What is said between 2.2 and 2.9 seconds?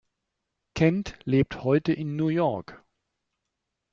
York.